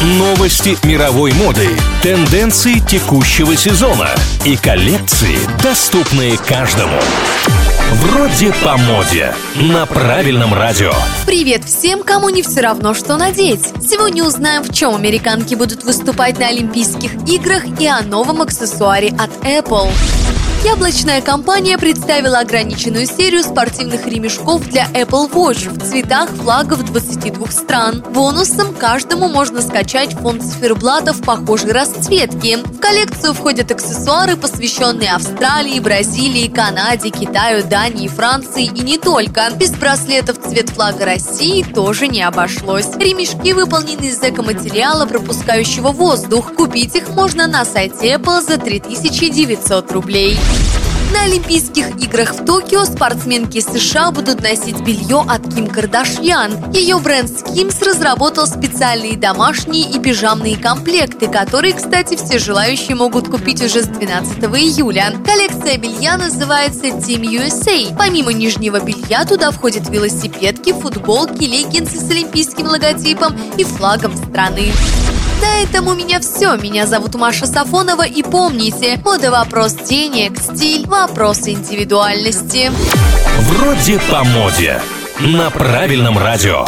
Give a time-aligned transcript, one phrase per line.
[0.00, 1.68] Новости мировой моды,
[2.02, 4.08] тенденции текущего сезона
[4.46, 6.98] и коллекции, доступные каждому.
[7.92, 9.34] Вроде по моде.
[9.56, 10.94] На правильном радио.
[11.26, 13.74] Привет всем, кому не все равно, что надеть.
[13.82, 19.30] Сегодня узнаем, в чем американки будут выступать на Олимпийских играх и о новом аксессуаре от
[19.44, 19.90] Apple.
[20.64, 28.04] Яблочная компания представила ограниченную серию спортивных ремешков для Apple Watch в цветах флагов 22 стран.
[28.10, 32.58] Бонусом каждому можно скачать фонд циферблатов похожей расцветки.
[32.80, 39.50] Коллекцию входят аксессуары, посвященные Австралии, Бразилии, Канаде, Китаю, Дании, Франции и не только.
[39.56, 42.88] Без браслетов цвет флага России тоже не обошлось.
[42.96, 46.54] Ремешки выполнены из экоматериала, пропускающего воздух.
[46.54, 50.38] Купить их можно на сайте Apple за 3900 рублей.
[51.12, 56.72] На Олимпийских играх в Токио спортсменки США будут носить белье от Ким Кардашьян.
[56.72, 63.60] Ее бренд Skims разработал специальные домашние и пижамные комплекты, которые, кстати, все желающие могут купить
[63.60, 65.14] уже с 12 июля.
[65.24, 67.94] Коллекция белья называется Team USA.
[67.98, 74.72] Помимо нижнего белья туда входят велосипедки, футболки, леггинсы с олимпийским логотипом и флагом страны.
[75.40, 76.56] На этом у меня все.
[76.56, 82.70] Меня зовут Маша Сафонова и помните, мода вопрос денег, стиль вопрос индивидуальности.
[83.40, 84.80] Вроде по моде.
[85.20, 86.64] На правильном радио.